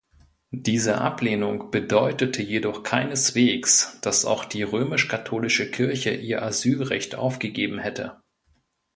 [0.49, 8.19] Diese Ablehnung bedeutete jedoch keineswegs, dass auch die römisch-katholische Kirche ihr Asylrecht aufgegeben hätte.